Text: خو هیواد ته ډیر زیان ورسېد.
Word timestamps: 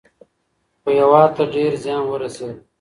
خو 0.81 0.89
هیواد 0.97 1.29
ته 1.35 1.43
ډیر 1.53 1.71
زیان 1.83 2.03
ورسېد. 2.07 2.55